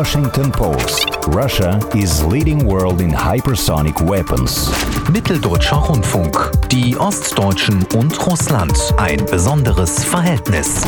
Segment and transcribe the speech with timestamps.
[0.00, 1.16] Washington Post.
[1.28, 4.70] Russia is leading world in hypersonic weapons.
[5.10, 6.50] Mitteldeutscher Rundfunk.
[6.70, 8.76] Die Ostdeutschen und Russland.
[8.96, 10.82] Ein besonderes Verhältnis.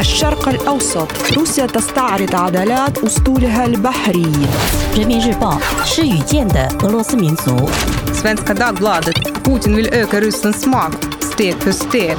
[0.00, 4.32] الشرق الأوسط روسيا تستعرض عضلات أسطولها البحري
[4.96, 7.70] 人民日报是语见的俄罗斯民族。
[8.12, 9.16] Svenska Dagbladet.
[9.44, 12.16] Putin vill öka Rysslands makt steg för steg.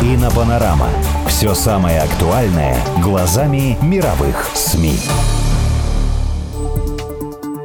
[0.00, 0.90] Инопанорама.
[1.26, 4.96] Все самое актуальное глазами мировых СМИ.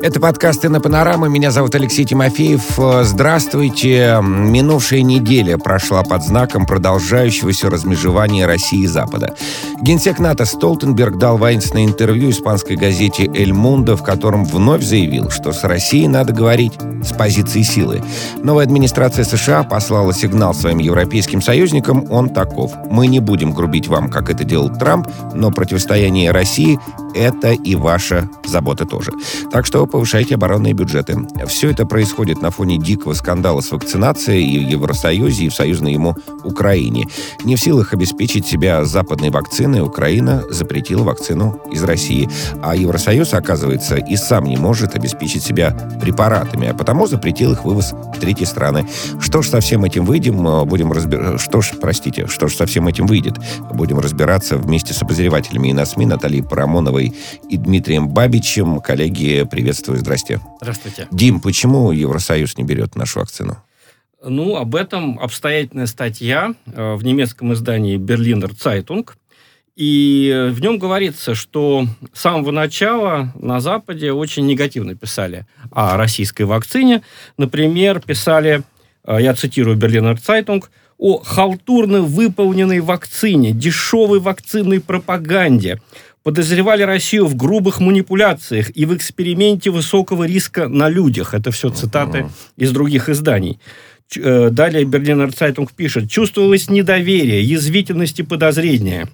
[0.01, 1.27] Это подкасты на Панорама.
[1.29, 2.77] Меня зовут Алексей Тимофеев.
[2.77, 4.19] Э, Здравствуйте.
[4.21, 9.35] Минувшая неделя прошла под знаком продолжающегося размежевания России и Запада.
[9.81, 15.53] Генсек НАТО Столтенберг дал воинственное интервью испанской газете «Эль Мундо», в котором вновь заявил, что
[15.53, 18.01] с Россией надо говорить с позиции силы.
[18.43, 22.73] Новая администрация США послала сигнал своим европейским союзникам, он таков.
[22.89, 26.79] Мы не будем грубить вам, как это делал Трамп, но противостояние России–
[27.15, 29.11] это и ваша забота тоже.
[29.51, 31.17] Так что повышайте оборонные бюджеты.
[31.47, 35.93] Все это происходит на фоне дикого скандала с вакцинацией и в Евросоюзе, и в союзной
[35.93, 37.07] ему Украине.
[37.43, 42.29] Не в силах обеспечить себя западной вакциной, Украина запретила вакцину из России.
[42.61, 47.91] А Евросоюз, оказывается, и сам не может обеспечить себя препаратами, а потому запретил их вывоз
[47.91, 48.87] в третьи страны.
[49.19, 51.37] Что ж со всем этим выйдем, э, будем разбираться...
[51.37, 53.35] Что ж, простите, что ж со всем этим выйдет?
[53.73, 57.13] Будем разбираться вместе с обозревателями ИноСМИ Натальей Парамоновой
[57.49, 58.79] и Дмитрием Бабичем.
[58.79, 60.39] Коллеги, приветствую, здрасте.
[60.61, 61.07] Здравствуйте.
[61.11, 63.57] Дим, почему Евросоюз не берет нашу вакцину?
[64.25, 69.17] Ну, об этом обстоятельная статья э, в немецком издании «Берлинер Цайтунг».
[69.75, 76.43] И в нем говорится, что с самого начала на Западе очень негативно писали о российской
[76.43, 77.01] вакцине.
[77.37, 78.61] Например, писали,
[79.05, 85.81] э, я цитирую «Берлинер Цайтунг», о халтурно выполненной вакцине, дешевой вакцинной пропаганде,
[86.21, 91.33] подозревали Россию в грубых манипуляциях и в эксперименте высокого риска на людях.
[91.33, 93.59] Это все цитаты из других изданий.
[94.15, 99.09] Э, Далее Берлинер Цайтунг пишет, чувствовалось недоверие, язвительность и подозрение.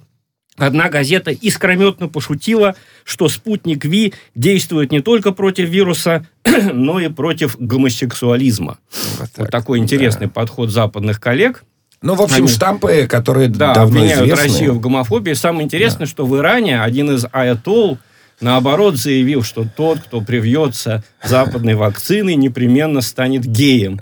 [0.60, 6.26] Одна газета искрометно пошутила, что Спутник V действует не только против вируса,
[6.72, 8.78] но и против гомосексуализма.
[9.18, 11.64] Вот, Вот такой интересный подход западных коллег.
[12.02, 14.44] Ну, в общем, Они- штампы, которые Да, давно обвиняют известны.
[14.44, 15.32] Россию в гомофобии.
[15.32, 17.98] Самое интересное, что в Иране один из аятол
[18.40, 24.00] наоборот заявил, что тот, кто привьется западной вакциной, непременно станет геем.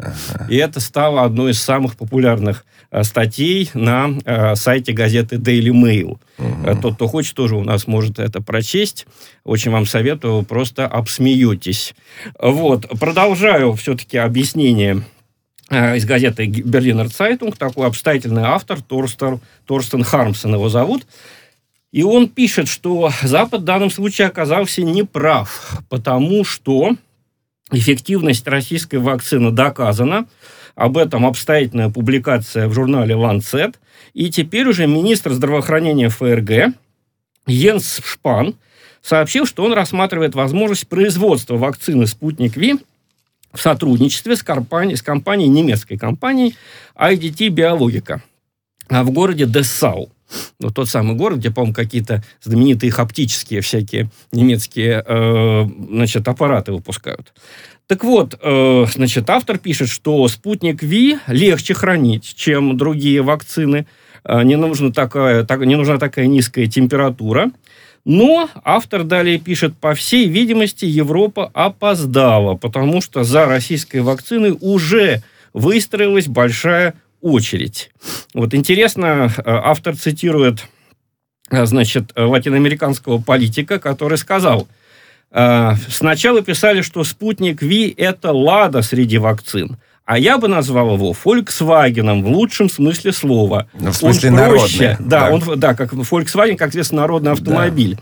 [0.48, 2.64] И это стало одной из самых популярных
[3.02, 6.18] статей на э, сайте газеты Daily Mail.
[6.38, 9.06] Э, Тот, кто хочет, тоже у нас может это прочесть.
[9.44, 11.94] Очень вам советую, просто обсмеетесь.
[12.38, 15.02] Вот, продолжаю все-таки объяснение
[15.70, 21.06] э, из газеты Берлинер Цайтунг, такой обстоятельный автор, Торстер, Торстен Хармсон его зовут.
[21.92, 26.96] И он пишет, что Запад в данном случае оказался неправ, потому что
[27.70, 30.26] эффективность российской вакцины доказана.
[30.78, 33.74] Об этом обстоятельная публикация в журнале Lancet.
[34.14, 36.72] И теперь уже министр здравоохранения ФРГ
[37.48, 38.54] Йенс Шпан
[39.02, 42.76] сообщил, что он рассматривает возможность производства вакцины «Спутник Ви»
[43.52, 46.54] в сотрудничестве с компанией, с компанией немецкой компанией
[46.94, 48.22] IDT Биологика
[48.88, 50.12] в городе Дессау.
[50.60, 56.72] Ну, тот самый город, где, по-моему, какие-то знаменитые их оптические всякие немецкие э, значит, аппараты
[56.72, 57.32] выпускают.
[57.86, 63.86] Так вот, э, значит, автор пишет, что спутник Ви легче хранить, чем другие вакцины.
[64.24, 67.50] Э, не, нужна такая, так, не нужна такая низкая температура.
[68.04, 75.22] Но автор далее пишет, по всей видимости, Европа опоздала, потому что за российской вакциной уже
[75.52, 77.90] выстроилась большая очередь.
[78.34, 80.66] Вот интересно, э, автор цитирует,
[81.50, 84.68] э, значит, э, латиноамериканского политика, который сказал,
[85.30, 89.76] сначала писали, что спутник Ви– это лада среди вакцин,
[90.06, 93.68] а я бы назвал его Volkswagen в лучшем смысле слова.
[93.78, 95.30] Ну, в смысле Он народный, проще, да, да.
[95.30, 97.98] он, да, как Volkswagen, как известно, народный автомобиль.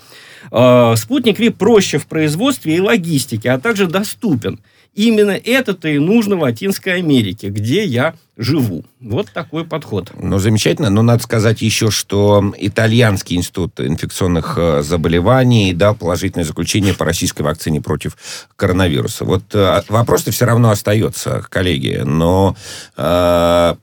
[0.53, 4.59] Э, Спутник Ви проще в производстве и логистике, а также доступен.
[4.97, 8.83] Именно это-то и нужно в Латинской Америке, где я живу.
[8.99, 10.11] Вот такой подход.
[10.19, 10.89] Ну, замечательно.
[10.89, 17.43] Но надо сказать еще, что Итальянский институт инфекционных э, заболеваний дал положительное заключение по российской
[17.43, 18.17] вакцине против
[18.57, 19.27] коронавируса.
[19.27, 22.01] Вот э, вопрос-то все равно остается, коллеги.
[22.03, 22.57] Но
[22.97, 23.75] э,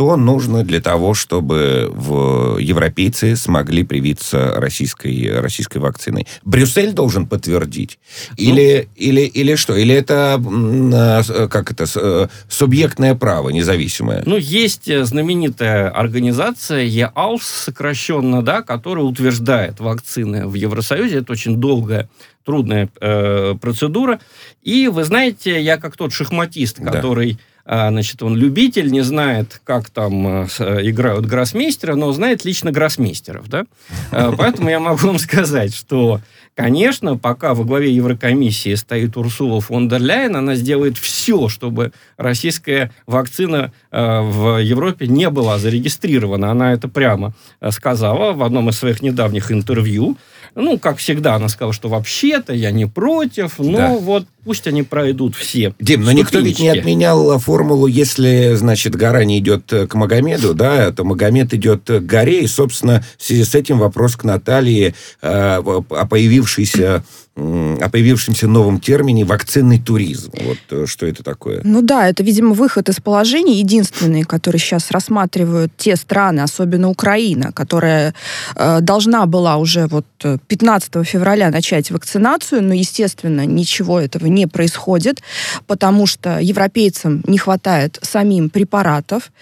[0.00, 6.26] что нужно для того, чтобы в европейцы смогли привиться российской, российской вакциной?
[6.42, 7.98] Брюссель должен подтвердить?
[8.38, 9.76] Или, ну, или, или что?
[9.76, 14.22] Или это, а, как это, э, субъектное право независимое?
[14.24, 21.18] Ну, есть знаменитая организация ЕАУС, сокращенно, да, которая утверждает вакцины в Евросоюзе.
[21.18, 22.08] Это очень долгая
[22.46, 24.18] трудная э, процедура.
[24.62, 29.90] И вы знаете, я как тот шахматист, который а, значит, он любитель, не знает, как
[29.90, 30.46] там э,
[30.82, 33.66] играют гроссмейстера, но знает лично гроссмейстеров, да?
[34.10, 36.20] А, поэтому я могу вам сказать, что,
[36.54, 42.90] конечно, пока во главе Еврокомиссии стоит Урсула фон дер Ляйен, она сделает все, чтобы российская
[43.06, 46.50] вакцина э, в Европе не была зарегистрирована.
[46.50, 50.16] Она это прямо э, сказала в одном из своих недавних интервью.
[50.54, 53.96] Ну, как всегда, она сказала, что вообще-то я не против, но да.
[53.96, 55.74] вот пусть они пройдут все.
[55.78, 60.90] Дим, но никто ведь не отменял формулу, если, значит, гора не идет к Магомеду, да,
[60.92, 65.56] то Магомед идет к горе, и, собственно, в связи с этим вопрос к Наталье э,
[65.62, 67.04] о появившейся
[67.40, 70.30] о появившемся новом термине вакцинный туризм.
[70.44, 71.60] Вот э, что это такое?
[71.64, 77.52] Ну да, это, видимо, выход из положения единственный, который сейчас рассматривают те страны, особенно Украина,
[77.52, 78.14] которая
[78.56, 80.06] э, должна была уже вот
[80.46, 85.22] 15 э, февраля начать вакцинацию, но, естественно, ничего этого не происходит,
[85.66, 89.32] потому что европейцам не хватает самим препаратов,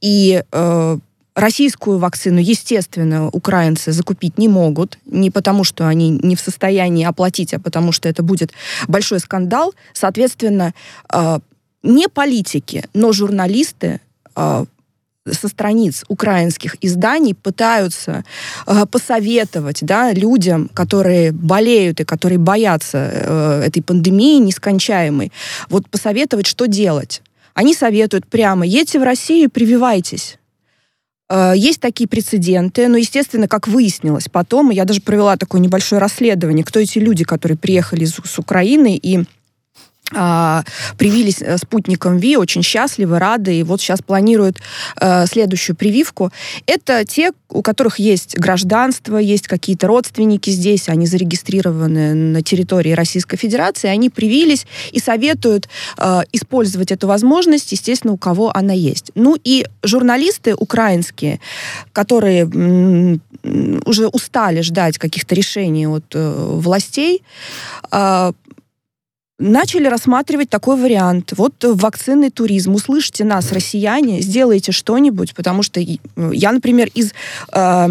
[0.00, 0.98] и э,
[1.38, 7.54] Российскую вакцину, естественно, украинцы закупить не могут, не потому что они не в состоянии оплатить,
[7.54, 8.50] а потому что это будет
[8.88, 9.72] большой скандал.
[9.92, 10.74] Соответственно,
[11.12, 11.38] э,
[11.84, 14.00] не политики, но журналисты
[14.34, 14.64] э,
[15.30, 18.24] со страниц украинских изданий пытаются
[18.66, 25.30] э, посоветовать да, людям, которые болеют и которые боятся этой пандемии нескончаемой,
[25.70, 27.22] вот посоветовать, что делать.
[27.54, 30.37] Они советуют прямо, едьте в Россию, прививайтесь.
[31.28, 36.64] Э, есть такие прецеденты, но, естественно, как выяснилось потом, я даже провела такое небольшое расследование,
[36.64, 39.24] кто эти люди, которые приехали с, Украины и
[40.10, 44.58] привились э, спутником ВИ, очень счастливы, рады, и вот сейчас планируют
[45.00, 46.32] э, следующую прививку.
[46.66, 53.36] Это те, у которых есть гражданство, есть какие-то родственники здесь, они зарегистрированы на территории Российской
[53.36, 55.68] Федерации, они привились и советуют
[55.98, 59.10] э, использовать эту возможность, естественно, у кого она есть.
[59.14, 61.40] Ну и журналисты украинские,
[61.92, 62.46] которые
[63.84, 67.22] уже устали ждать каких-то решений от властей,
[69.38, 71.32] начали рассматривать такой вариант.
[71.36, 72.74] Вот вакцинный туризм.
[72.74, 77.12] Услышьте нас, россияне, сделайте что-нибудь, потому что я, например, из
[77.52, 77.88] э,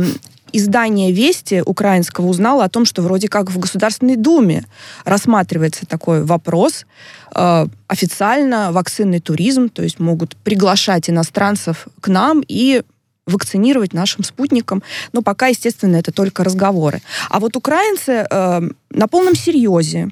[0.52, 4.66] издания «Вести» украинского узнала о том, что вроде как в Государственной Думе
[5.06, 6.86] рассматривается такой вопрос.
[7.34, 12.84] Э, официально вакцинный туризм, то есть могут приглашать иностранцев к нам и
[13.26, 14.84] вакцинировать нашим спутникам.
[15.14, 17.02] Но пока, естественно, это только разговоры.
[17.30, 20.10] А вот украинцы э, на полном серьезе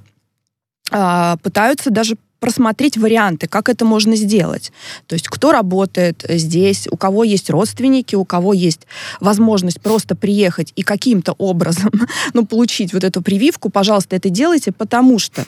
[0.90, 4.72] пытаются даже просмотреть варианты, как это можно сделать.
[5.08, 8.86] То есть кто работает здесь, у кого есть родственники, у кого есть
[9.20, 11.92] возможность просто приехать и каким-то образом
[12.34, 15.46] ну, получить вот эту прививку, пожалуйста, это делайте, потому что,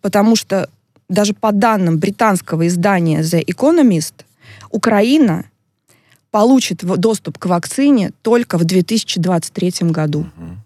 [0.00, 0.70] потому что
[1.08, 4.14] даже по данным британского издания The Economist,
[4.70, 5.44] Украина
[6.30, 10.20] получит доступ к вакцине только в 2023 году.
[10.20, 10.56] Угу.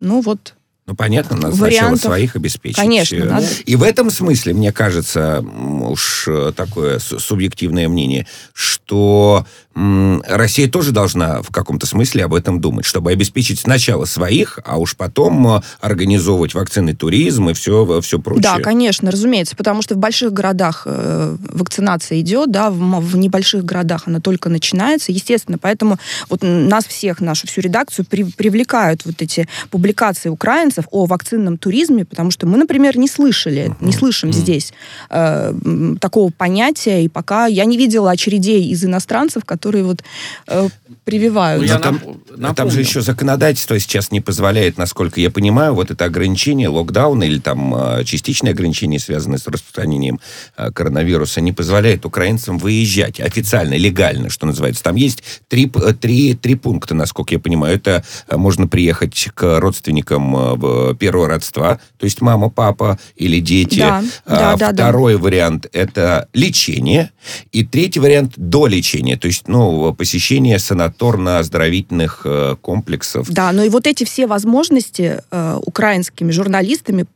[0.00, 0.54] Ну вот
[0.90, 2.76] ну, понятно, надо сначала своих обеспечить.
[2.76, 3.46] Конечно, надо.
[3.64, 11.42] И в этом смысле, мне кажется, уж э, такое субъективное мнение, что Россия тоже должна
[11.42, 16.54] в каком-то смысле об этом думать, чтобы обеспечить сначала своих, а уж потом э, организовывать
[16.54, 18.42] вакцинный туризм и все, все прочее.
[18.42, 23.64] Да, конечно, разумеется, потому что в больших городах э, вакцинация идет, да, в, в небольших
[23.64, 29.22] городах она только начинается, естественно, поэтому вот нас всех, нашу всю редакцию при, привлекают вот
[29.22, 33.84] эти публикации украинцев о вакцинном туризме, потому что мы, например, не слышали, uh-huh.
[33.84, 34.34] не слышим uh-huh.
[34.34, 34.72] здесь
[35.10, 35.54] э,
[36.00, 40.02] такого понятия, и пока я не видела очередей из иностранцев, которые вот
[40.48, 40.68] э,
[41.04, 41.62] прививают.
[41.62, 42.00] Ну, там,
[42.36, 42.54] напомню.
[42.54, 47.38] там же еще законодательство сейчас не позволяет, насколько я понимаю, вот это ограничение, локдаун или
[47.38, 50.20] там э, частичное ограничение, связанное с распространением
[50.56, 54.82] э, коронавируса, не позволяет украинцам выезжать официально, легально, что называется.
[54.82, 57.76] Там есть три, э, три, три пункта, насколько я понимаю.
[57.76, 60.34] Это можно приехать к родственникам
[60.90, 63.80] э, первого родства, то есть мама, папа или дети.
[63.80, 65.18] Да, а, да, второй да.
[65.20, 67.10] вариант– это лечение.
[67.52, 73.30] И третий вариант– до лечения, то есть ну, посещение санаторно-оздоровительных э, комплексов.
[73.30, 77.06] Да, но и вот эти все возможности э, украинскими журналистами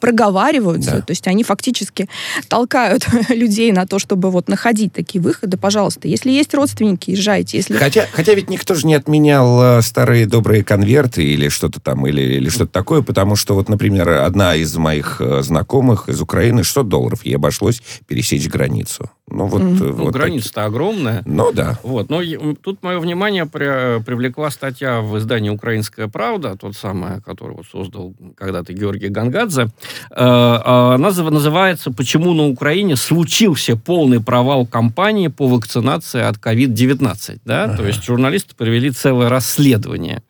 [0.00, 0.92] проговариваются.
[0.92, 1.00] Да.
[1.02, 2.08] То есть они фактически
[2.48, 5.56] толкают людей на то, чтобы вот находить такие выходы.
[5.56, 7.58] Пожалуйста, если есть родственники, езжайте.
[7.58, 7.76] Если...
[7.76, 12.22] Хотя, хотя ведь никто же не отменял э, старые добрые конверты или что-то там, или,
[12.22, 16.88] или что-то такое, потому что вот, например, одна из моих э, знакомых из Украины 600
[16.88, 19.10] долларов ей обошлось пересечь границу.
[19.34, 19.74] Ну, вот, Мгм.
[19.82, 21.18] э, Ну, вот граница-то огромная.
[21.18, 21.34] такие.
[21.36, 21.78] Ну, да.
[21.82, 22.10] Вот.
[22.10, 22.20] Но
[22.62, 28.14] тут мое внимание при- привлекла статья в издании «Украинская правда», тот самый, который вот создал
[28.36, 29.68] когда-то Георгий Гангадзе.
[30.10, 37.40] Э, э, Она называется «Почему на Украине случился полный провал кампании по вакцинации от COVID-19».
[37.44, 37.74] Да?
[37.76, 40.22] То есть журналисты провели целое расследование.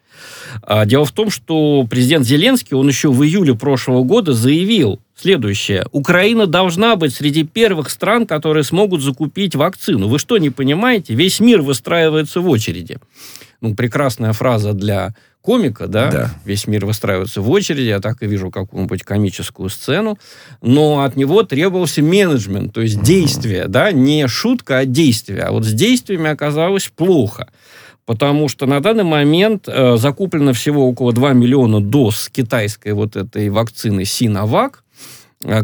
[0.63, 5.87] А, Дело в том, что президент Зеленский, он еще в июле прошлого года заявил следующее.
[5.93, 10.09] Украина должна быть среди первых стран, которые смогут закупить вакцину.
[10.09, 11.15] Вы что, не понимаете?
[11.15, 12.99] Весь мир выстраивается в очереди.
[13.61, 16.11] Ну, прекрасная фраза для комика, да?
[16.11, 16.31] Да.
[16.45, 20.19] Весь мир выстраивается в очереди, я так и вижу какую-нибудь комическую сцену.
[20.61, 23.93] Но от него требовался менеджмент, то есть действие, да?
[23.93, 25.43] Не шутка, а действие.
[25.43, 27.49] А вот с действиями оказалось плохо.
[28.05, 33.49] Потому что на данный момент э, закуплено всего около 2 миллиона доз китайской вот этой
[33.49, 34.83] вакцины Синовак,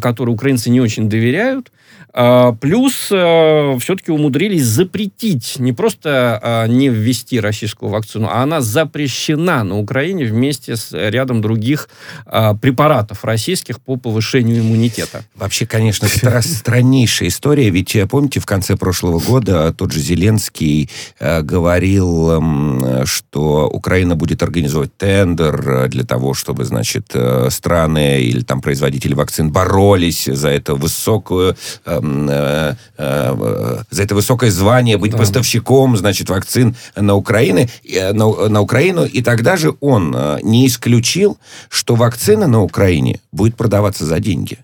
[0.00, 1.70] которой украинцы не очень доверяют.
[2.12, 9.64] А, плюс все-таки умудрились запретить, не просто а, не ввести российскую вакцину, а она запрещена
[9.64, 11.88] на Украине вместе с рядом других
[12.26, 15.24] а, препаратов российских по повышению иммунитета.
[15.34, 17.70] Вообще, конечно, это страннейшая история.
[17.70, 24.16] Ведь, э, помните, в конце прошлого года тот же Зеленский э, говорил, эм, что Украина
[24.16, 30.24] будет организовать тендер э, для того, чтобы, значит, э, страны или там производители вакцин боролись
[30.24, 31.56] за это высокую,
[32.02, 35.18] э, э, за это высокое звание, быть Да.
[35.18, 39.04] поставщиком, значит, вакцин на Украину, э, на, на Украину.
[39.04, 41.38] И тогда же он не исключил,
[41.68, 44.58] что вакцина на Украине будет продаваться за деньги.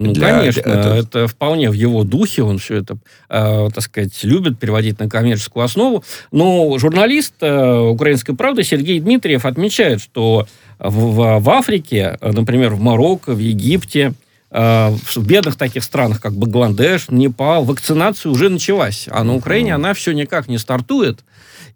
[0.00, 1.26] Ну, Для- конечно, это- это...
[1.26, 2.98] вполне в его духе, он все это,
[3.28, 6.04] э, так сказать, любит переводить на коммерческую основу.
[6.30, 10.46] Но журналист э, «Украинской правды» Сергей Дмитриев отмечает, что
[10.78, 14.12] в, в- в Африке, например, в Марокко, в Египте,
[14.50, 19.06] в бедных таких странах, как Бангладеш, Непал, вакцинация уже началась.
[19.10, 21.20] А на Украине она все никак не стартует.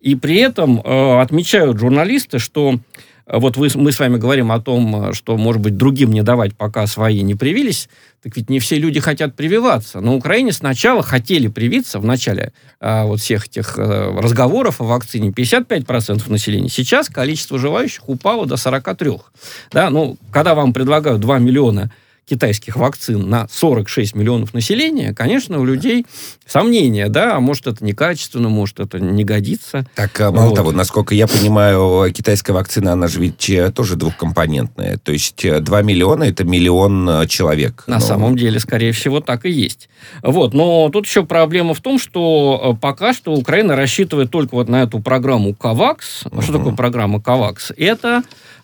[0.02, 2.80] И при этом э, отмечают журналисты, что
[3.26, 6.22] э, вот вы, мы с вами говорим о том, э, что, может быть, другим не
[6.22, 7.88] давать, пока свои не привились.
[8.20, 10.00] Так ведь не все люди хотят прививаться.
[10.00, 15.30] На Украине сначала хотели привиться, в начале э, вот всех этих э, разговоров о вакцине,
[15.30, 16.68] 55% населения.
[16.68, 19.20] Сейчас количество желающих упало до 43%.
[19.70, 21.92] Да, ну, когда вам предлагают 2 миллиона
[22.28, 26.06] китайских вакцин на 46 миллионов населения, конечно, у людей
[26.46, 29.84] сомнения, да, а может это некачественно, может это не годится.
[29.94, 30.54] Так, а, мало Вот.
[30.54, 34.98] того, насколько я понимаю, китайская вакцина, она же ведь э, тоже двухкомпонентная.
[34.98, 37.84] То есть э, 2 миллиона– это миллион э, человек.
[37.86, 39.88] На Ну, самом деле, скорее всего, так и есть.
[40.22, 40.54] Вот.
[40.54, 44.82] Но тут еще проблема в том, что э, пока что Украина рассчитывает только вот на
[44.82, 46.24] эту программу КАВАКС.
[46.30, 47.72] А Что такое программа КАВАКС?
[47.76, 48.22] Это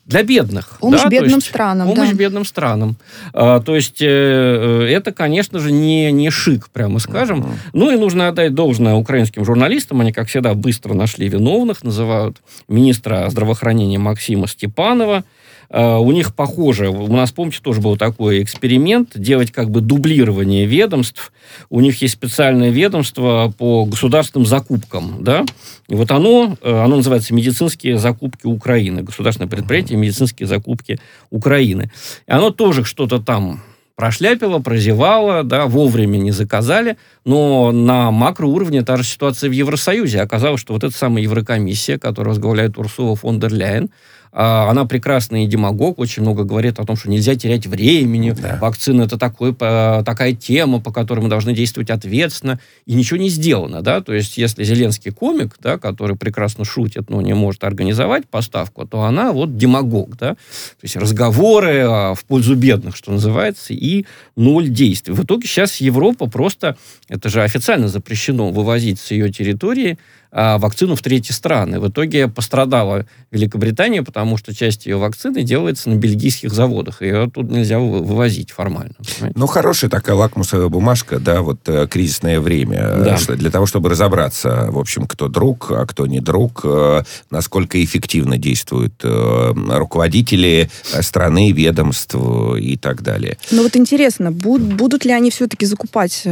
[0.08, 0.78] для бедных.
[0.80, 2.14] Помощь да, бедным есть странам, Помощь да.
[2.14, 2.96] бедным странам.
[3.34, 7.54] А, то есть э, э, это, конечно же, не, не шик, прямо скажем.
[7.74, 10.00] Ну и нужно отдать должное украинским журналистам.
[10.00, 11.84] Они, как всегда, быстро нашли виновных.
[11.84, 12.38] Называют
[12.68, 15.24] министра здравоохранения Максима Степанова.
[15.70, 20.66] Э, У них похоже, у нас, помните, тоже был такой эксперимент, делать как бы дублирование
[20.66, 21.32] ведомств.
[21.70, 25.44] У них есть специальное ведомство по государственным закупкам, да,
[25.88, 30.98] и вот оно, э, оно называется «Медицинские закупки Украины», государственное предприятие «Медицинские закупки
[31.30, 31.90] Украины».
[32.26, 33.62] И оно тоже что-то там
[33.98, 40.20] прошляпило, прозевало, да, вовремя не заказали, но на макроуровне та же ситуация в Евросоюзе.
[40.20, 43.90] Оказалось, что вот эта самая Еврокомиссия, которую возглавляет Урсула фон дер Ляйен,
[44.40, 48.58] она прекрасный демагог, очень много говорит о том, что нельзя терять времени, Да.
[48.60, 53.30] вакцина это такой, по- такая тема, по которой мы должны действовать ответственно, и ничего не
[53.30, 58.28] сделано, да, то есть если Зеленский комик, да, который прекрасно шутит, но не может организовать
[58.28, 60.38] поставку, то она вот демагог, да, то
[60.82, 64.04] есть разговоры а, в пользу бедных, что называется, и
[64.36, 65.14] ноль действий.
[65.14, 66.76] В итоге сейчас Европа просто,
[67.08, 71.80] это же официально запрещено вывозить с ее территории а, вакцину в третьи страны.
[71.80, 77.02] В итоге пострадала Великобритания, потому что часть ее вакцины делается на бельгийских заводах.
[77.02, 78.94] Ее тут нельзя вы- вывозить формально.
[78.98, 79.38] понимаете?
[79.38, 82.78] Ну, хорошая такая лакмусовая бумажка, да, вот э, кризисное время.
[82.78, 83.16] э, Да.
[83.16, 87.82] что- Для того, чтобы разобраться, в общем, кто друг, а кто не друг, э, насколько
[87.82, 90.70] эффективно действуют руководители
[91.00, 92.14] страны, ведомств
[92.58, 93.36] и так далее.
[93.50, 96.24] Ну вот интересно, буд- будут ли они все-таки закупать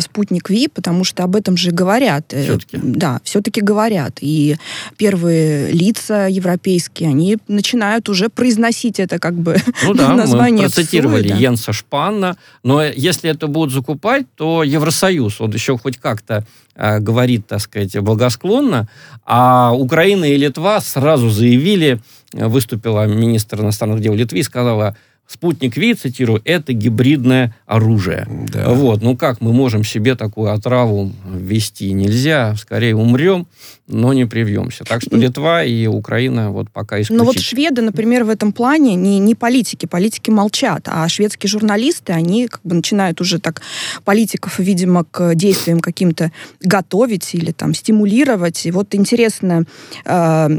[0.00, 2.32] спутник Ви, потому что об этом же говорят.
[2.32, 2.78] Всё-таки.
[2.82, 4.18] Да, все-таки все-таки говорят.
[4.20, 4.56] И
[4.96, 11.22] первые лица европейские, они начинают уже произносить это как бы Ну да, название мы процитировали
[11.22, 11.36] ЦУИ, да.
[11.36, 16.44] Йенса Шпанна, но если это будут закупать, то Евросоюз, он еще хоть как-то
[16.76, 18.88] э, говорит, так сказать, благосклонно,
[19.24, 22.00] а Украина и Литва сразу заявили,
[22.32, 24.96] выступила министр иностранных дел Литвы и сказала,
[25.32, 28.26] Спутник Ви, цитирую, это гибридное оружие.
[28.52, 28.68] Да.
[28.68, 31.92] Вот, ну как мы можем себе такую отраву ввести?
[31.92, 33.46] Нельзя, скорее умрем,
[33.88, 34.84] но не привьемся.
[34.84, 37.18] Так что Литва и Украина вот пока исключить.
[37.18, 42.12] Ну вот шведы, например, в этом плане не, не политики, политики молчат, а шведские журналисты,
[42.12, 43.62] они как бы начинают уже так
[44.04, 48.66] политиков, видимо, к действиям каким-то готовить или там стимулировать.
[48.66, 49.64] И вот интересно,
[50.04, 50.58] э,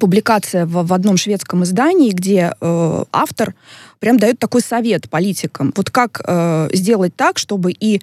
[0.00, 3.54] публикация в, в одном шведском издании, где э, автор
[3.98, 5.72] прям дает такой совет политикам.
[5.76, 8.00] Вот как э, сделать так, чтобы и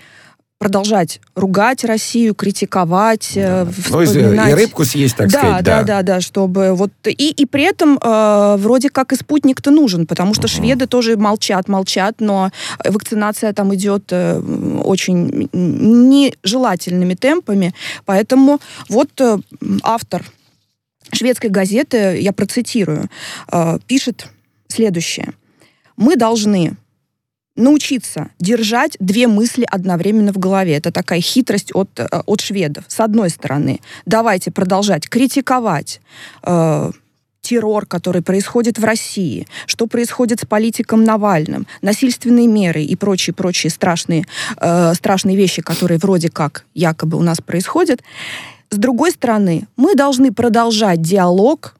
[0.58, 4.51] продолжать ругать Россию, критиковать, э, Ну, и, вспоминать...
[4.51, 8.00] и рыбку съесть, так да, сказать, да, да, да, чтобы вот и и при этом
[8.01, 12.51] э, вроде как и спутник-то нужен, потому что шведы тоже молчат, молчат, но
[12.84, 14.39] вакцинация там идет э,
[14.84, 17.74] очень нежелательными темпами,
[18.06, 19.38] поэтому вот э,
[19.84, 20.24] автор
[21.15, 23.10] шведской газеты, я процитирую,
[23.51, 24.27] э, пишет
[24.67, 25.34] следующее:
[25.98, 26.75] мы должны
[27.55, 30.75] научиться держать две мысли одновременно в голове.
[30.75, 32.84] Это такая хитрость от, э, от шведов.
[32.88, 36.01] С одной стороны, давайте продолжать критиковать
[36.43, 36.91] э,
[37.41, 44.25] террор, который происходит в России, что происходит с политиком Навальным, насильственные меры и прочие-прочие страшные,
[44.60, 48.01] э, страшные вещи, которые вроде как якобы у нас происходят.
[48.69, 51.75] С другой стороны, мы должны продолжать диалог,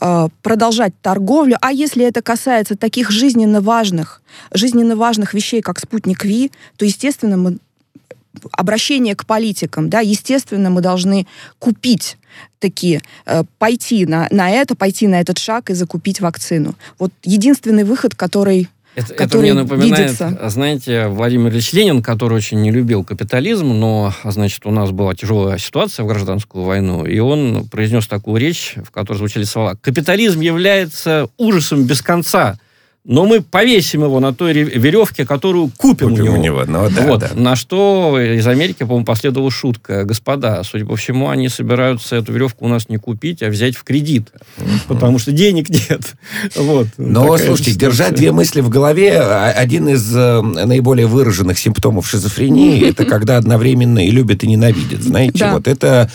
[0.00, 6.24] э, продолжать торговлю, а если это касается таких жизненно важных, жизненно важных вещей, как спутник
[6.24, 7.58] Ви, то, естественно, мы
[8.52, 11.26] обращение к политикам, да, естественно, мы должны
[11.58, 12.16] купить
[12.58, 16.74] такие, э, пойти на, на это, пойти на этот шаг и закупить вакцину.
[16.98, 20.48] Вот единственный выход, который Это, это мне напоминает, видится.
[20.50, 25.56] знаете, Владимир Ильич Ленин, который очень не любил капитализм, но, значит, у нас была тяжелая
[25.56, 31.28] ситуация в гражданскую войну, и он произнес такую речь, в которой звучали слова «Капитализм является
[31.38, 32.58] ужасом без конца,
[33.04, 36.34] но мы повесим его на той ре- веревке, которую купим, Купим у него».
[36.34, 37.20] у него, ну да, вот.
[37.20, 37.30] да.
[37.34, 40.04] На что из Америки, по-моему, последовала шутка.
[40.04, 43.82] Господа, судя по всему, они собираются эту веревку у нас не купить, а взять в
[43.82, 44.32] кредит,
[44.86, 46.14] потому что денег нет.
[46.56, 46.86] Вот.
[46.96, 47.80] Но, Такая слушайте, ситуация.
[47.90, 53.36] держать две мысли в голове, а- один из э, наиболее выраженных симптомов шизофрении, это когда
[53.36, 55.02] одновременно и любят, и ненавидят.
[55.02, 56.08] Знаете, вот это,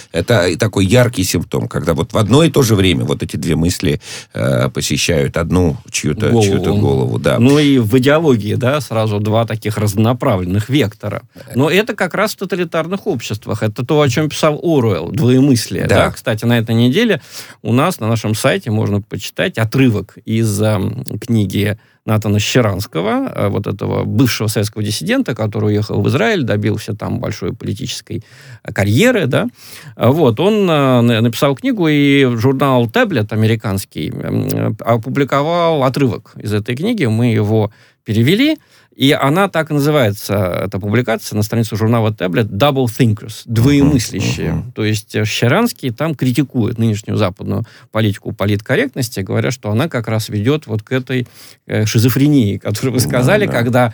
[0.57, 3.99] такой яркий симптом, когда вот в одно и то же время вот эти две мысли
[4.33, 6.31] э, посещают одну чью-то
[6.81, 7.19] Голову.
[7.19, 7.39] Да.
[7.39, 11.23] Ну и в идеологии, да, сразу два таких разнонаправленных вектора.
[11.55, 13.63] Но это как раз в тоталитарных обществах.
[13.63, 15.87] Это то, о чем писал Оруэлл, двоемыслие.
[15.87, 16.05] Да.
[16.05, 16.11] Да.
[16.11, 17.21] Кстати, на этой неделе
[17.61, 21.77] у нас на нашем сайте можно почитать отрывок из эм, книги
[22.07, 27.53] Натана Щеранского, э, вот этого бывшего советского диссидента, который уехал в Израиль, добился там большой
[27.53, 28.23] политической
[28.63, 29.47] э, карьеры, да.
[29.95, 36.53] А Вот, он э, на- написал книгу, и журнал Таблет американский э, опубликовал отрывок из
[36.53, 37.71] этой книги, мы его
[38.05, 38.57] перевели,
[38.97, 44.53] и она так и называется, эта публикация на странице журнала Таблет «Double Thinkers», двоемыслящие.
[44.53, 44.71] мгм.
[44.71, 50.29] То есть э, Щеранский там критикует нынешнюю западную политику политкорректности, говоря, что она как раз
[50.29, 51.27] ведет вот к этой
[51.67, 53.51] э, шизофрении, которую вы сказали, да.
[53.51, 53.93] когда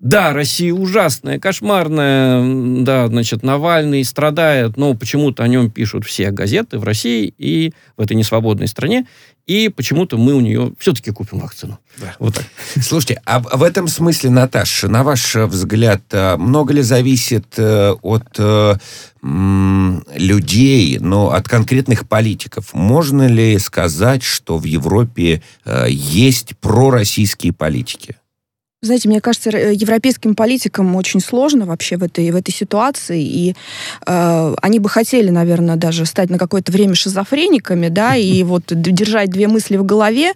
[0.00, 6.78] да, Россия ужасная, кошмарная, да, значит, Навальный страдает, но почему-то о нем пишут все газеты
[6.78, 9.06] в России и в этой несвободной стране,
[9.46, 11.78] и почему-то мы у нее все-таки купим вакцину.
[12.18, 12.44] Вот так.
[12.82, 17.92] Слушайте, а в этом смысле, Наташ, на ваш э, взгляд, э, много ли зависит э,
[18.02, 18.38] от
[19.22, 22.74] людей, но от конкретных политиков?
[22.74, 25.42] Можно ли сказать, что в Европе
[25.88, 28.16] есть пророссийские политики?
[28.84, 33.56] Знаете, мне кажется, р- европейским политикам очень сложно вообще в этой, в этой ситуации, и
[34.06, 39.30] э, они бы хотели, наверное, даже стать на какое-то время шизофрениками, да, и вот держать
[39.30, 40.32] две мысли в голове,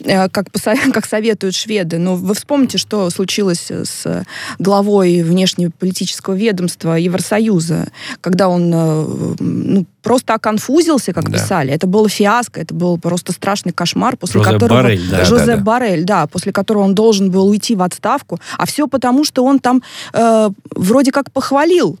[0.00, 0.46] э, как,
[0.92, 1.98] как советуют шведы.
[1.98, 4.24] Но вы вспомните, что случилось с
[4.58, 7.88] главой внешнеполитического ведомства Евросоюза,
[8.20, 11.32] когда он э, ну, просто оконфузился, как Да.
[11.32, 11.72] писали.
[11.72, 14.82] Это было фиаско, это был просто страшный кошмар, после Жозеп которого...
[14.82, 15.24] Боррель, да.
[15.24, 15.62] Жозеп Да-да-да.
[15.64, 19.58] Боррель, да, после которого он должен был уйти в отставку, а все потому, что он
[19.58, 21.98] там э, вроде как похвалил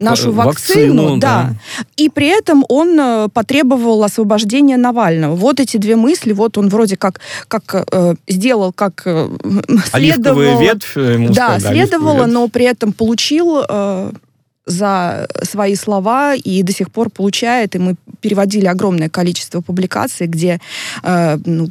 [0.00, 1.48] нашу Э, вакцину, вакцину, да.
[1.50, 1.54] да.
[1.96, 5.34] И при этом он э, потребовал освобождения Навального.
[5.34, 9.28] Вот эти две мысли, вот он вроде как, как э, сделал, как э,
[9.92, 10.60] Оливковая следовало.
[10.62, 12.32] ветвь, ему Да, сказали, следовало, ветвь.
[12.32, 14.12] но при этом получил э,
[14.68, 20.60] за свои слова и до сих пор получает, и мы переводили огромное количество публикаций, где
[21.02, 21.70] э, ну,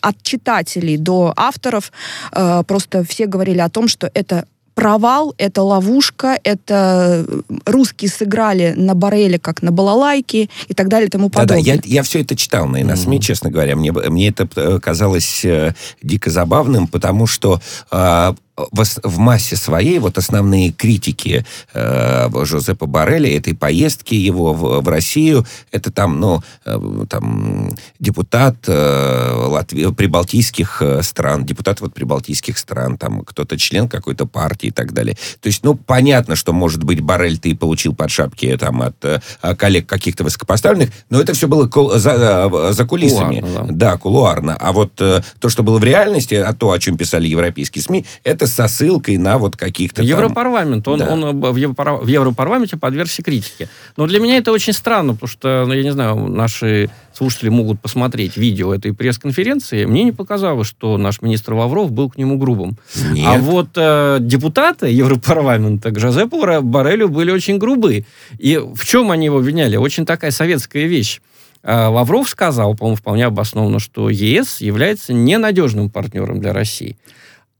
[0.00, 1.92] от читателей до авторов
[2.32, 7.26] э, просто все говорили о том, что это провал, это ловушка, это
[7.64, 11.64] русские сыграли на Бареле как на балалайке и так далее и тому подобное.
[11.64, 13.20] Да-да, я, я все это читал на иносме, mm-hmm.
[13.20, 13.74] честно говоря.
[13.74, 19.98] Мне, мне это э, казалось э, дико забавным, потому что э, в, в массе своей
[19.98, 26.42] вот основные критики э, Жозепа Барреля этой поездки его в, в Россию, это там, ну,
[26.64, 33.88] э, там депутат э, Латвии, прибалтийских э, стран, депутат вот прибалтийских стран, там кто-то член
[33.88, 35.16] какой-то партии и так далее.
[35.40, 39.20] То есть, ну, понятно, что, может быть, Барель ты получил под шапки там от э,
[39.56, 42.12] коллег каких-то высокопоставленных, но это все было кул, за,
[42.50, 43.40] э, за кулисами.
[43.40, 43.90] Кулуарно, да.
[43.92, 44.56] да, кулуарно.
[44.58, 48.04] А вот э, то, что было в реальности, а то, о чем писали европейские СМИ,
[48.24, 50.86] это со ссылкой на вот каких-то Европарламент.
[50.88, 51.08] Он, да.
[51.08, 51.96] он в, Европар...
[51.96, 53.68] в Европарламенте подвергся критике.
[53.96, 57.80] Но для меня это очень странно, потому что, ну, я не знаю, наши слушатели могут
[57.80, 59.84] посмотреть видео этой пресс-конференции.
[59.86, 62.76] Мне не показалось, что наш министр Лавров был к нему грубым.
[63.12, 63.26] Нет.
[63.26, 68.04] А вот э, депутаты Европарламента к Жозепу Барелю были очень грубы.
[68.38, 69.76] И в чем они его обвиняли?
[69.76, 71.20] Очень такая советская вещь.
[71.62, 76.96] Э, Лавров сказал, по-моему, вполне обоснованно, что ЕС является ненадежным партнером для России.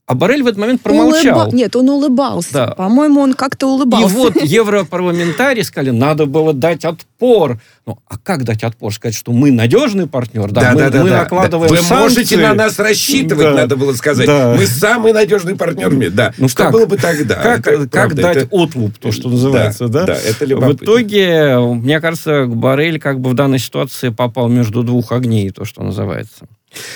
[0.07, 1.41] А Барель в этот момент промолчал.
[1.41, 1.53] Улыба...
[1.53, 2.53] Нет, он улыбался.
[2.53, 2.67] Да.
[2.67, 4.07] По-моему, он как-то улыбался.
[4.07, 7.59] И вот европарламентарии сказали, надо было дать отпор.
[7.85, 8.93] Ну, а как дать отпор?
[8.93, 11.81] Сказать, что мы надежный партнер, да, да мы, да, мы да, накладываем да.
[11.81, 12.03] Вы санкции.
[12.03, 13.53] можете на нас рассчитывать, да.
[13.53, 14.27] надо было сказать.
[14.27, 14.55] Да.
[14.57, 16.09] Мы самый надежный партнер.
[16.11, 16.33] Да.
[16.37, 16.71] Ну, что как?
[16.71, 17.35] было бы тогда?
[17.35, 18.47] Как, как, как дать это...
[18.49, 20.05] отлуп, то, что называется, да?
[20.05, 20.77] Да, да это любопытно.
[20.77, 25.65] В итоге, мне кажется, Барель как бы в данной ситуации попал между двух огней, то,
[25.65, 26.45] что называется.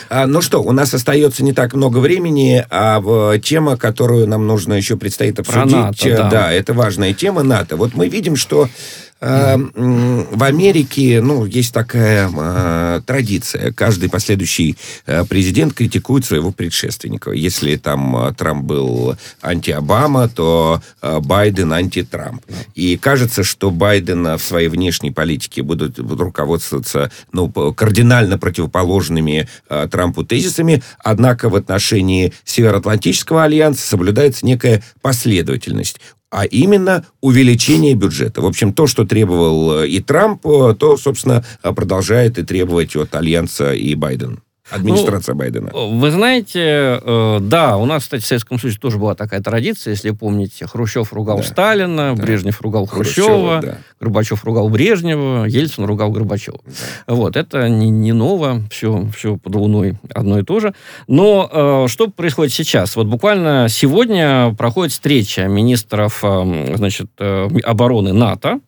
[0.10, 4.48] А, ну что, у нас остается не так много времени, а в, тема, которую нам
[4.48, 6.30] нужно еще предстоит обсудить, Про НАТО, да.
[6.30, 7.78] да, это важная тема НАТО.
[7.78, 13.72] Вот мы видим, что Э, в Америке, ну, есть такая э, традиция.
[13.72, 17.32] Каждый последующий э, президент критикует своего предшественника.
[17.32, 22.44] Если там э, Трамп был анти-Обама, то э, Байден анти-Трамп.
[22.74, 29.88] И кажется, что Байден в своей внешней политике будут, будут руководствоваться ну, кардинально противоположными э,
[29.92, 30.82] Трампу тезисами.
[30.98, 36.00] Однако в отношении Североатлантического альянса соблюдается некая последовательность
[36.32, 38.42] а именно увеличение бюджета.
[38.42, 43.14] В общем, то, что требовал э, и Трамп, э, то, собственно, продолжает и требовать от
[43.14, 44.42] Альянса и Байден
[44.72, 45.72] администрация ну, Байдена.
[45.74, 50.12] Вы знаете, э, да, у нас, кстати, в Советском Союзе тоже была такая традиция, если
[50.12, 51.44] помните, Хрущев ругал да.
[51.44, 52.22] Сталина, да.
[52.22, 53.78] Брежнев ругал Хрущева, Хрущева да.
[54.00, 56.60] Горбачев ругал Брежнева, Ельцин ругал Горбачева.
[56.66, 57.14] Да.
[57.14, 60.74] Вот, это не, не ново, все, все под луной одно и то же.
[61.08, 62.96] Но э, что происходит сейчас?
[62.96, 68.60] Вот буквально сегодня проходит встреча министров э, значит, э, обороны НАТО,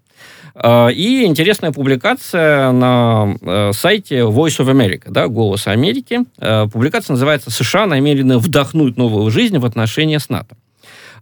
[0.56, 6.26] и интересная публикация на э, сайте Voice of America, да, «Голос Америки».
[6.38, 10.56] Э, публикация называется «США намерены вдохнуть новую жизнь в отношения с НАТО».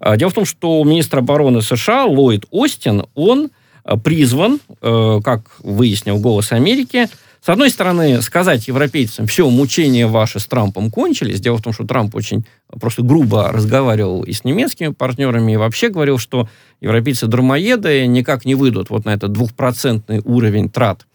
[0.01, 3.51] А, дело в том, что министр обороны США Ллойд Остин, он
[3.85, 7.07] э, призван, как выяснил «Голос Америки»,
[7.43, 11.41] с одной стороны, сказать европейцам, все, мучения ваши с Трампом кончились.
[11.41, 12.45] Дело в том, что Трамп очень
[12.79, 16.47] просто грубо разговаривал и с немецкими партнерами, и вообще говорил, что
[16.81, 21.07] европейцы дармоеды никак не выйдут вот на этот двухпроцентный уровень трат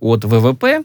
[0.00, 0.84] от ВВП.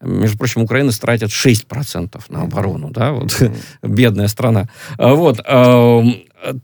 [0.00, 3.40] Между прочим, Украина тратит 6% на оборону, да, вот
[3.84, 4.68] бедная страна.
[4.98, 5.36] А вот,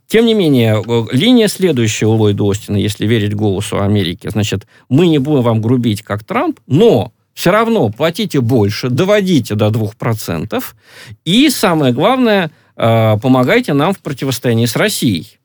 [0.08, 5.18] тем не менее, линия следующая у Ллойда Остина, если верить голосу Америки, значит, мы не
[5.18, 10.64] будем вам грубить, как Трамп, но все равно платите больше, доводите до 2%,
[11.26, 15.38] и самое главное, э, помогайте нам в противостоянии с Россией.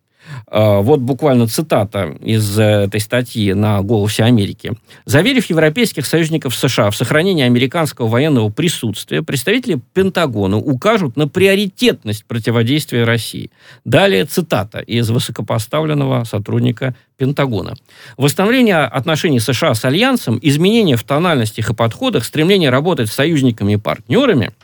[0.48, 4.74] А, вот буквально цитата из э, этой статьи на «Голосе Америки».
[5.06, 13.04] Заверив европейских союзников США в сохранении американского военного присутствия, представители Пентагона укажут на приоритетность противодействия
[13.04, 13.52] России.
[13.86, 17.76] Далее цитата из высокопоставленного сотрудника Пентагона.
[18.18, 23.78] Восстановление отношений США с Альянсом, изменения в тональностях и подходах, стремление работать с союзниками и
[23.78, 24.52] партнерами–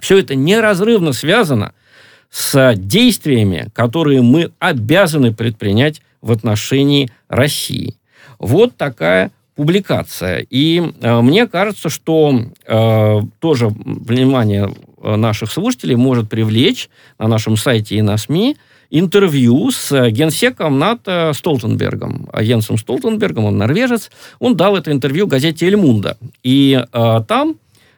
[0.00, 1.72] все это неразрывно связано–
[2.34, 7.94] с действиями, которые мы обязаны предпринять в отношении России.
[8.40, 10.44] Вот такая публикация.
[10.50, 17.56] И э, мне кажется, что э, тоже внимание э, наших слушателей может привлечь на нашем
[17.56, 18.56] сайте и на СМИ
[18.90, 22.28] интервью с генсеком НАТО Столтенбергом.
[22.40, 26.16] Йенсом Столтенбергом, он норвежец, он дал это интервью газете «Эльмунда».
[26.42, 27.54] И э, там э,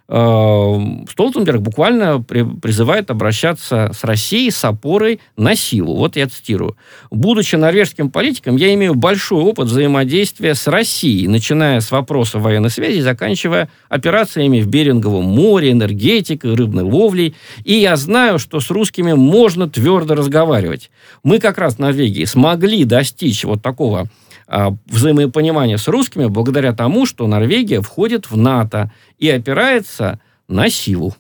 [0.09, 5.97] Столтенберг буквально при, призывает обращаться с Россией с опорой на силу.
[5.97, 6.77] Вот я цитирую.
[7.11, 13.01] «Будучи норвежским политиком, я имею большой опыт взаимодействия с Россией, начиная с вопроса военной связи,
[13.01, 17.35] заканчивая операциями в Беринговом море, энергетикой, рыбной ловлей.
[17.65, 20.91] И я знаю, что с русскими можно твердо разговаривать.
[21.25, 24.09] Мы как раз в Норвегии смогли достичь вот такого
[24.47, 31.15] а, взаимопонимания с русскими благодаря тому, что Норвегия входит в НАТО и опирается на силу.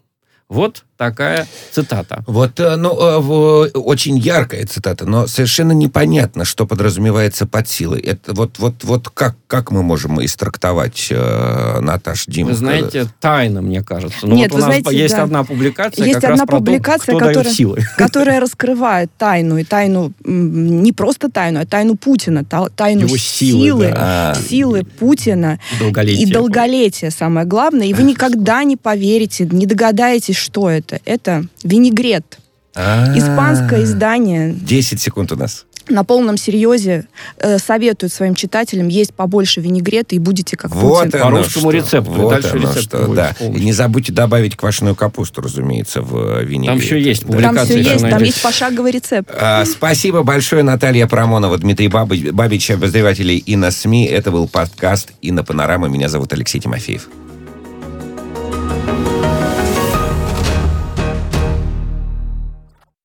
[0.49, 2.25] Вот такая цитата.
[2.27, 8.01] Вот, э, ну, э, в- очень яркая цитата, но совершенно непонятно, что подразумевается под силой.
[8.01, 12.51] Это вот, вот, вот как, как мы можем истрактовать, э, Наташ, Дима?
[12.51, 14.27] Вы знаете, тайна, мне кажется.
[14.27, 15.23] Ну, Нет, вот у вы нас знаете, есть да.
[15.25, 17.79] одна публикация Есть как одна раз про публикация, то, кто которая, дает силы.
[17.97, 23.63] которая раскрывает тайну, и тайну, не просто тайну, а тайну Путина, та- тайну Его силы,
[23.65, 24.31] силы, да.
[24.31, 24.35] А.
[24.35, 26.23] силы Путина Долголетие.
[26.27, 27.87] и долголетие, самое главное.
[27.87, 30.86] И вы никогда не поверите, не догадаетесь, что это.
[31.05, 32.39] Это винегрет.
[32.75, 35.65] А, Испанское издание 10 секунд у нас.
[35.89, 37.07] на полном серьезе
[37.39, 41.21] э, советует своим читателям есть побольше винегрета и будете как Вот Путин.
[41.21, 41.79] По русскому что.
[41.79, 42.11] рецепту.
[42.11, 43.35] Вот дальше оно рецепт что, да.
[43.41, 46.67] И не забудьте добавить квашеную капусту, разумеется, в э, винегрет.
[46.75, 47.29] Там еще есть Да.
[47.29, 47.65] Там публикация.
[47.83, 49.31] все есть, там есть пошаговый рецепт.
[49.33, 54.05] А, Спасибо большое, Наталья Промонова, Дмитрий Бабы- Бабич, обозревателей и на СМИ.
[54.07, 55.89] Это был подкаст «И на панорама».
[55.89, 57.09] Меня зовут Алексей Тимофеев.